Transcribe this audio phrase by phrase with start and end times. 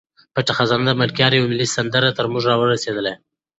[0.33, 3.13] پټه خزانه د ملکیار یوه ملي سندره تر موږ را رسولې ده.